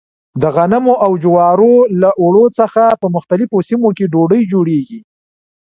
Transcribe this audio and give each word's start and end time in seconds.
د 0.41 0.43
غنمو 0.55 0.93
او 1.05 1.11
جوارو 1.23 1.75
له 2.01 2.09
اوړو 2.21 2.45
څخه 2.59 2.83
په 3.01 3.07
مختلفو 3.15 3.57
سیمو 3.69 3.89
کې 3.97 4.05
ډوډۍ 4.13 4.41
جوړېږي. 4.53 4.99